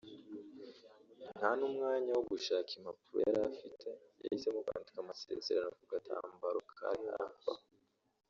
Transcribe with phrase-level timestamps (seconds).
[1.37, 3.87] nta n’umwanya wo gushaka impapuro yari afite
[4.21, 7.51] yahisemo kwandika amasezerano ku gatambaro kari aho hafi